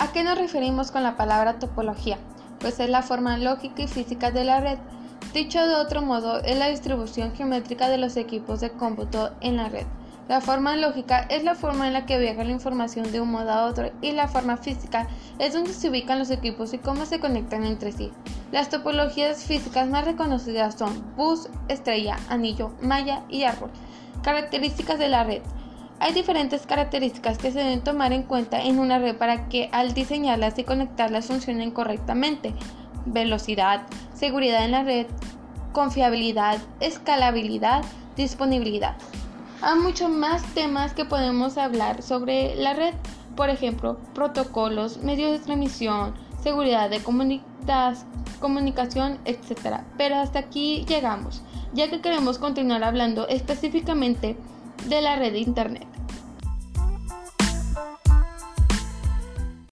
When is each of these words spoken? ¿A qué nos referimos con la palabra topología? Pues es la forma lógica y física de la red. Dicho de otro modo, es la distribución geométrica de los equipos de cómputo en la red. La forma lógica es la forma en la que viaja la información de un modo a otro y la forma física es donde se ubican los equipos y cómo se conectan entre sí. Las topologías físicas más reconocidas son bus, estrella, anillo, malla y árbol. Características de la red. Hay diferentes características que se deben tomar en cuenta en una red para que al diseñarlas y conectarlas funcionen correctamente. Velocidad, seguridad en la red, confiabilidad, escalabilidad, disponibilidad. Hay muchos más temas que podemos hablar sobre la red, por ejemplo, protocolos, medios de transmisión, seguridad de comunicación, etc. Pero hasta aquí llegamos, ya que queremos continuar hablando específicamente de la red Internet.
¿A 0.00 0.12
qué 0.12 0.22
nos 0.22 0.38
referimos 0.38 0.92
con 0.92 1.02
la 1.02 1.16
palabra 1.16 1.58
topología? 1.58 2.18
Pues 2.60 2.78
es 2.78 2.88
la 2.88 3.02
forma 3.02 3.36
lógica 3.36 3.82
y 3.82 3.88
física 3.88 4.30
de 4.30 4.44
la 4.44 4.60
red. 4.60 4.78
Dicho 5.34 5.66
de 5.66 5.74
otro 5.74 6.02
modo, 6.02 6.40
es 6.44 6.56
la 6.56 6.68
distribución 6.68 7.34
geométrica 7.34 7.88
de 7.88 7.98
los 7.98 8.16
equipos 8.16 8.60
de 8.60 8.70
cómputo 8.70 9.32
en 9.40 9.56
la 9.56 9.68
red. 9.68 9.86
La 10.28 10.40
forma 10.40 10.76
lógica 10.76 11.22
es 11.30 11.42
la 11.42 11.56
forma 11.56 11.88
en 11.88 11.94
la 11.94 12.06
que 12.06 12.18
viaja 12.18 12.44
la 12.44 12.52
información 12.52 13.10
de 13.10 13.20
un 13.20 13.32
modo 13.32 13.50
a 13.50 13.66
otro 13.66 13.90
y 14.00 14.12
la 14.12 14.28
forma 14.28 14.56
física 14.56 15.08
es 15.40 15.54
donde 15.54 15.72
se 15.72 15.88
ubican 15.88 16.20
los 16.20 16.30
equipos 16.30 16.72
y 16.74 16.78
cómo 16.78 17.04
se 17.04 17.18
conectan 17.18 17.64
entre 17.64 17.90
sí. 17.90 18.12
Las 18.52 18.68
topologías 18.68 19.42
físicas 19.42 19.88
más 19.88 20.04
reconocidas 20.04 20.76
son 20.76 21.16
bus, 21.16 21.48
estrella, 21.66 22.18
anillo, 22.28 22.70
malla 22.80 23.24
y 23.28 23.42
árbol. 23.42 23.70
Características 24.22 24.98
de 25.00 25.08
la 25.08 25.24
red. 25.24 25.42
Hay 26.00 26.12
diferentes 26.12 26.64
características 26.66 27.38
que 27.38 27.50
se 27.50 27.58
deben 27.58 27.82
tomar 27.82 28.12
en 28.12 28.22
cuenta 28.22 28.62
en 28.62 28.78
una 28.78 28.98
red 28.98 29.16
para 29.16 29.48
que 29.48 29.68
al 29.72 29.94
diseñarlas 29.94 30.56
y 30.58 30.64
conectarlas 30.64 31.26
funcionen 31.26 31.72
correctamente. 31.72 32.54
Velocidad, 33.04 33.82
seguridad 34.14 34.64
en 34.64 34.70
la 34.72 34.84
red, 34.84 35.06
confiabilidad, 35.72 36.58
escalabilidad, 36.80 37.84
disponibilidad. 38.16 38.96
Hay 39.60 39.76
muchos 39.80 40.08
más 40.08 40.42
temas 40.54 40.94
que 40.94 41.04
podemos 41.04 41.58
hablar 41.58 42.02
sobre 42.02 42.54
la 42.54 42.74
red, 42.74 42.94
por 43.34 43.50
ejemplo, 43.50 43.98
protocolos, 44.14 44.98
medios 44.98 45.32
de 45.32 45.40
transmisión, 45.40 46.14
seguridad 46.42 46.90
de 46.90 47.00
comunicación, 48.40 49.18
etc. 49.24 49.80
Pero 49.96 50.14
hasta 50.16 50.38
aquí 50.38 50.84
llegamos, 50.88 51.42
ya 51.72 51.90
que 51.90 52.00
queremos 52.00 52.38
continuar 52.38 52.84
hablando 52.84 53.26
específicamente 53.26 54.36
de 54.86 55.00
la 55.00 55.16
red 55.16 55.34
Internet. 55.34 55.97